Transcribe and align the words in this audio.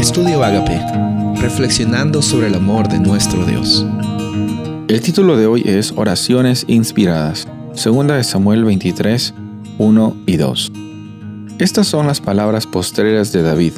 Estudio 0.00 0.42
Agape, 0.42 0.80
reflexionando 1.42 2.22
sobre 2.22 2.46
el 2.46 2.54
amor 2.54 2.88
de 2.88 2.98
nuestro 2.98 3.44
Dios. 3.44 3.84
El 4.88 5.02
título 5.02 5.36
de 5.36 5.44
hoy 5.44 5.62
es 5.66 5.92
Oraciones 5.94 6.64
inspiradas, 6.68 7.46
segunda 7.74 8.16
de 8.16 8.24
Samuel 8.24 8.64
23, 8.64 9.34
1 9.76 10.16
y 10.24 10.36
2. 10.38 10.72
Estas 11.58 11.86
son 11.86 12.06
las 12.06 12.22
palabras 12.22 12.66
postreras 12.66 13.30
de 13.32 13.42
David. 13.42 13.74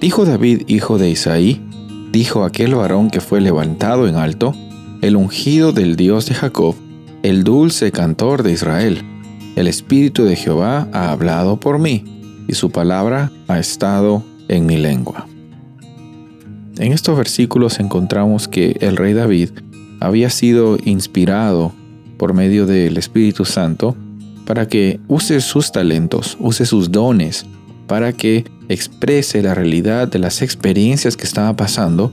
Dijo 0.00 0.24
David, 0.24 0.62
hijo 0.66 0.98
de 0.98 1.10
Isaí, 1.10 1.62
dijo 2.10 2.42
aquel 2.42 2.74
varón 2.74 3.08
que 3.08 3.20
fue 3.20 3.40
levantado 3.40 4.08
en 4.08 4.16
alto, 4.16 4.56
el 5.02 5.14
ungido 5.14 5.70
del 5.70 5.94
Dios 5.94 6.26
de 6.26 6.34
Jacob, 6.34 6.74
el 7.22 7.44
dulce 7.44 7.92
cantor 7.92 8.42
de 8.42 8.50
Israel. 8.50 9.04
El 9.54 9.68
Espíritu 9.68 10.24
de 10.24 10.34
Jehová 10.34 10.88
ha 10.92 11.12
hablado 11.12 11.60
por 11.60 11.78
mí, 11.78 12.02
y 12.48 12.54
su 12.54 12.72
palabra 12.72 13.30
ha 13.46 13.60
estado 13.60 14.24
en 14.48 14.66
mi 14.66 14.78
lengua. 14.78 15.28
En 16.78 16.92
estos 16.92 17.16
versículos 17.16 17.78
encontramos 17.78 18.48
que 18.48 18.76
el 18.80 18.96
rey 18.96 19.12
David 19.12 19.50
había 20.00 20.28
sido 20.28 20.76
inspirado 20.84 21.72
por 22.18 22.34
medio 22.34 22.66
del 22.66 22.96
Espíritu 22.96 23.44
Santo 23.44 23.96
para 24.44 24.66
que 24.66 25.00
use 25.06 25.40
sus 25.40 25.70
talentos, 25.70 26.36
use 26.40 26.66
sus 26.66 26.90
dones, 26.90 27.46
para 27.86 28.12
que 28.12 28.44
exprese 28.68 29.42
la 29.42 29.54
realidad 29.54 30.08
de 30.08 30.18
las 30.18 30.42
experiencias 30.42 31.16
que 31.16 31.24
estaba 31.24 31.54
pasando, 31.54 32.12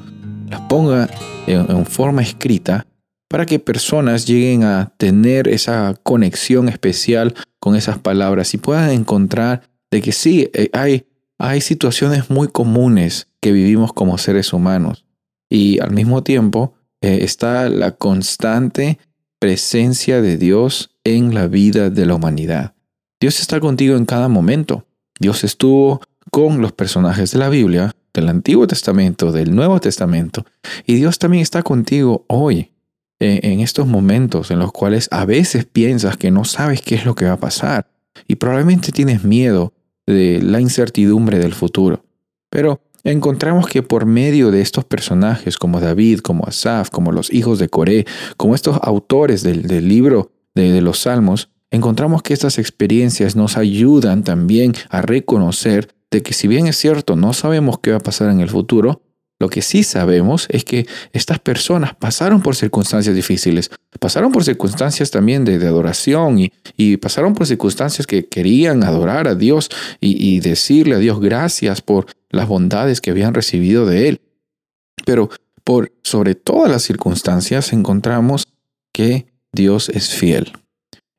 las 0.50 0.62
ponga 0.62 1.10
en, 1.48 1.86
forma 1.86 2.22
escrita, 2.22 2.86
para 3.28 3.46
que 3.46 3.60
personas 3.60 4.28
lleguen 4.28 4.64
a 4.64 4.94
tener 4.98 5.48
esa 5.48 5.96
conexión 6.04 6.70
especial 6.70 7.34
con 7.60 7.76
esas 7.76 7.98
palabras 7.98 8.54
y 8.54 8.58
puedan 8.58 8.92
encontrar 8.92 9.64
de 9.90 10.02
que 10.02 10.12
sí, 10.12 10.50
eh, 10.54 10.70
hay, 10.74 11.06
hay 11.38 11.62
situaciones 11.62 12.30
muy 12.30 12.48
comunes 12.48 13.28
que 13.42 13.52
vivimos 13.52 13.92
como 13.94 14.18
seres 14.18 14.54
humanos 14.54 15.06
y 15.50 15.80
al 15.80 15.92
mismo 15.92 16.24
tiempo 16.24 16.74
eh, 17.02 17.20
está 17.24 17.70
la 17.70 17.92
constante 17.92 19.00
presencia 19.40 20.22
de 20.22 20.38
Dios 20.38 20.96
en 21.04 21.34
la 21.34 21.48
vida 21.48 21.90
de 21.90 22.06
la 22.06 22.16
humanidad. 22.16 22.76
Dios 23.20 23.40
está 23.40 23.60
contigo 23.60 23.98
en 23.98 24.06
cada 24.06 24.30
momento. 24.30 24.86
Dios 25.20 25.44
estuvo 25.44 26.02
con 26.32 26.62
los 26.62 26.72
personajes 26.72 27.32
de 27.32 27.40
la 27.40 27.50
Biblia, 27.50 27.96
del 28.14 28.30
Antiguo 28.30 28.68
Testamento, 28.68 29.32
del 29.32 29.54
Nuevo 29.56 29.80
Testamento, 29.80 30.46
y 30.86 30.96
Dios 30.96 31.20
también 31.20 31.42
está 31.42 31.64
contigo 31.64 32.26
hoy, 32.28 32.72
en 33.20 33.60
estos 33.60 33.86
momentos 33.86 34.50
en 34.50 34.58
los 34.58 34.72
cuales 34.72 35.08
a 35.12 35.26
veces 35.26 35.66
piensas 35.66 36.18
que 36.18 36.32
no 36.32 36.44
sabes 36.44 36.82
qué 36.82 36.96
es 36.96 37.06
lo 37.06 37.14
que 37.14 37.26
va 37.26 37.34
a 37.34 37.40
pasar, 37.40 37.88
y 38.28 38.36
probablemente 38.36 38.92
tienes 38.92 39.24
miedo 39.24 39.74
de 40.08 40.42
la 40.42 40.60
incertidumbre 40.60 41.38
del 41.38 41.54
futuro. 41.54 42.04
Pero 42.50 42.82
encontramos 43.04 43.68
que 43.68 43.84
por 43.84 44.06
medio 44.06 44.52
de 44.52 44.62
estos 44.62 44.86
personajes 44.86 45.58
como 45.58 45.80
David, 45.80 46.20
como 46.20 46.46
Asaf, 46.46 46.90
como 46.90 47.12
los 47.12 47.32
hijos 47.34 47.60
de 47.60 47.70
Coré, 47.70 48.06
como 48.38 48.56
estos 48.56 48.80
autores 48.82 49.44
del, 49.44 49.88
libro 49.88 50.32
de, 50.56 50.72
de 50.72 50.82
los 50.82 51.00
Salmos, 51.00 51.50
encontramos 51.72 52.22
que 52.22 52.34
estas 52.34 52.60
experiencias 52.60 53.36
nos 53.36 53.58
ayudan 53.58 54.24
también 54.24 54.74
a 54.90 55.02
reconocer 55.02 55.90
de 56.12 56.22
que 56.22 56.34
si 56.34 56.48
bien 56.48 56.68
es 56.68 56.78
cierto, 56.78 57.16
no 57.16 57.34
sabemos 57.34 57.80
qué 57.80 57.92
va 57.92 57.98
a 57.98 58.02
pasar 58.02 58.30
en 58.30 58.42
el 58.42 58.50
futuro, 58.50 59.02
lo 59.42 59.50
que 59.50 59.64
sí 59.64 59.82
sabemos 59.82 60.46
es 60.52 60.64
que 60.64 60.86
estas 61.14 61.40
personas 61.40 61.96
pasaron 61.96 62.44
por 62.44 62.56
circunstancias 62.56 63.16
difíciles, 63.16 63.72
pasaron 64.00 64.32
por 64.32 64.44
circunstancias 64.44 65.10
también 65.10 65.46
de, 65.46 65.56
adoración 65.56 66.38
y, 66.78 66.98
pasaron 66.98 67.34
por 67.34 67.48
circunstancias 67.48 68.06
que 68.06 68.28
querían 68.28 68.84
adorar 68.84 69.28
a 69.28 69.34
Dios 69.34 69.72
y, 70.00 70.40
decirle 70.42 70.94
a 70.94 71.00
Dios 71.00 71.20
gracias 71.20 71.82
por 71.82 72.06
las 72.32 72.48
bondades 72.48 73.02
que 73.02 73.12
habían 73.12 73.34
recibido 73.34 73.86
de 73.86 74.10
Él. 74.10 74.22
Pero 75.06 75.30
por 75.64 75.94
sobre 76.04 76.36
todas 76.36 76.72
las 76.72 76.84
circunstancias 76.84 77.74
encontramos 77.74 78.48
que 78.94 79.28
Dios 79.54 79.90
es 79.90 80.10
fiel. 80.10 80.54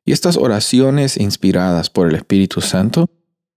Y 0.05 0.11
estas 0.11 0.37
oraciones 0.37 1.17
inspiradas 1.17 1.89
por 1.89 2.09
el 2.09 2.15
Espíritu 2.15 2.61
Santo 2.61 3.09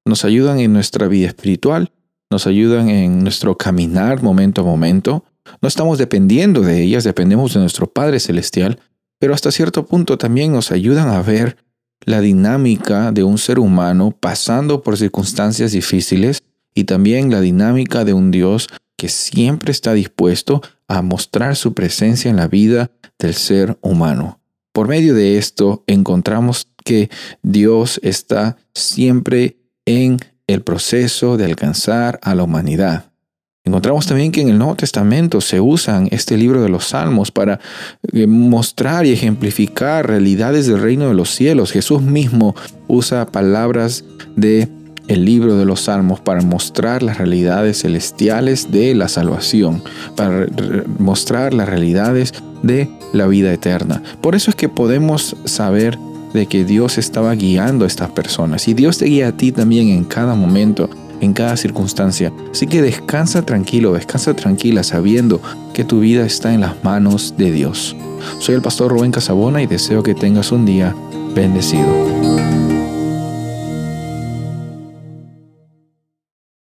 nos 0.04 0.24
ayudan 0.24 0.60
en 0.60 0.72
nuestra 0.72 1.08
vida 1.08 1.26
espiritual 1.26 1.90
nos 2.30 2.46
ayudan 2.46 2.88
en 2.88 3.22
nuestro 3.22 3.56
caminar 3.56 4.22
momento 4.22 4.62
a 4.62 4.64
momento. 4.64 5.24
No 5.62 5.68
estamos 5.68 5.98
dependiendo 5.98 6.60
de 6.60 6.82
ellas, 6.82 7.04
dependemos 7.04 7.54
de 7.54 7.60
nuestro 7.60 7.86
Padre 7.86 8.20
Celestial, 8.20 8.80
pero 9.18 9.32
hasta 9.32 9.52
cierto 9.52 9.86
punto 9.86 10.18
también 10.18 10.52
nos 10.52 10.72
ayudan 10.72 11.08
a 11.08 11.22
ver 11.22 11.56
la 12.04 12.20
dinámica 12.20 13.12
de 13.12 13.24
un 13.24 13.38
ser 13.38 13.58
humano 13.58 14.14
pasando 14.18 14.82
por 14.82 14.96
circunstancias 14.96 15.72
difíciles 15.72 16.42
y 16.76 16.84
también 16.84 17.32
la 17.32 17.40
dinámica 17.40 18.04
de 18.04 18.12
un 18.12 18.30
Dios 18.30 18.68
que 18.96 19.08
siempre 19.08 19.72
está 19.72 19.94
dispuesto 19.94 20.62
a 20.86 21.02
mostrar 21.02 21.56
su 21.56 21.74
presencia 21.74 22.30
en 22.30 22.36
la 22.36 22.46
vida 22.46 22.90
del 23.18 23.34
ser 23.34 23.78
humano. 23.80 24.40
Por 24.72 24.86
medio 24.86 25.14
de 25.14 25.38
esto 25.38 25.82
encontramos 25.86 26.68
que 26.84 27.10
Dios 27.42 27.98
está 28.02 28.58
siempre 28.74 29.56
en 29.86 30.18
el 30.46 30.62
proceso 30.62 31.36
de 31.38 31.46
alcanzar 31.46 32.20
a 32.22 32.34
la 32.34 32.44
humanidad. 32.44 33.10
Encontramos 33.64 34.06
también 34.06 34.30
que 34.30 34.42
en 34.42 34.48
el 34.50 34.58
Nuevo 34.58 34.76
Testamento 34.76 35.40
se 35.40 35.60
usan 35.60 36.08
este 36.12 36.36
libro 36.36 36.62
de 36.62 36.68
los 36.68 36.88
Salmos 36.88 37.32
para 37.32 37.58
eh, 38.12 38.26
mostrar 38.26 39.06
y 39.06 39.12
ejemplificar 39.12 40.06
realidades 40.06 40.66
del 40.66 40.80
reino 40.80 41.08
de 41.08 41.14
los 41.14 41.30
cielos. 41.30 41.72
Jesús 41.72 42.02
mismo 42.02 42.54
usa 42.86 43.26
palabras 43.26 44.04
de 44.36 44.68
el 45.08 45.24
libro 45.24 45.56
de 45.56 45.64
los 45.64 45.82
Salmos 45.82 46.20
para 46.20 46.42
mostrar 46.42 47.02
las 47.02 47.18
realidades 47.18 47.82
celestiales 47.82 48.70
de 48.70 48.94
la 48.94 49.08
salvación, 49.08 49.82
para 50.16 50.46
mostrar 50.98 51.54
las 51.54 51.68
realidades 51.68 52.34
de 52.62 52.88
la 53.12 53.26
vida 53.26 53.52
eterna. 53.52 54.02
Por 54.20 54.34
eso 54.34 54.50
es 54.50 54.56
que 54.56 54.68
podemos 54.68 55.36
saber 55.44 55.98
de 56.32 56.46
que 56.46 56.64
Dios 56.64 56.98
estaba 56.98 57.34
guiando 57.34 57.84
a 57.84 57.88
estas 57.88 58.10
personas 58.10 58.68
y 58.68 58.74
Dios 58.74 58.98
te 58.98 59.06
guía 59.06 59.28
a 59.28 59.32
ti 59.32 59.52
también 59.52 59.88
en 59.88 60.04
cada 60.04 60.34
momento, 60.34 60.90
en 61.20 61.32
cada 61.32 61.56
circunstancia. 61.56 62.32
Así 62.50 62.66
que 62.66 62.82
descansa 62.82 63.42
tranquilo, 63.42 63.94
descansa 63.94 64.34
tranquila 64.34 64.82
sabiendo 64.82 65.40
que 65.72 65.84
tu 65.84 66.00
vida 66.00 66.26
está 66.26 66.52
en 66.52 66.60
las 66.60 66.82
manos 66.84 67.34
de 67.38 67.52
Dios. 67.52 67.96
Soy 68.38 68.54
el 68.54 68.62
pastor 68.62 68.90
Rubén 68.90 69.12
Casabona 69.12 69.62
y 69.62 69.66
deseo 69.66 70.02
que 70.02 70.14
tengas 70.14 70.52
un 70.52 70.66
día 70.66 70.94
bendecido. 71.34 72.65